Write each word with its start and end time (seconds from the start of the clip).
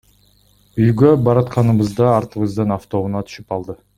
Үйгө 0.83 1.11
баратканыбызда 1.27 2.09
артыбыздан 2.15 2.75
автоунаа 2.79 3.25
түшүп 3.31 3.57
алды. 3.59 3.79